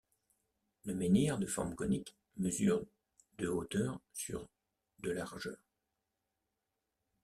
Le 0.85 0.95
menhir, 0.95 1.37
de 1.37 1.45
forme 1.45 1.75
conique, 1.75 2.15
mesure 2.37 2.83
de 3.37 3.47
hauteur 3.47 4.01
sur 4.15 4.47
de 4.97 5.11
largeur. 5.11 5.59